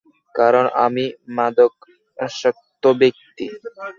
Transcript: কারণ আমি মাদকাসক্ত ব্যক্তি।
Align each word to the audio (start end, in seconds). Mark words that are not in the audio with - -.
কারণ 0.35 0.65
আমি 0.85 1.05
মাদকাসক্ত 1.35 2.83
ব্যক্তি। 3.01 3.45